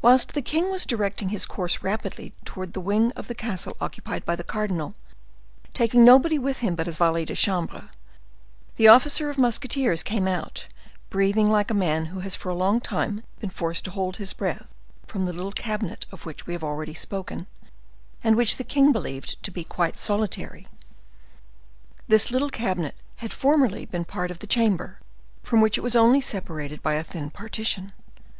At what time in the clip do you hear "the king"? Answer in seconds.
0.34-0.70, 18.56-18.92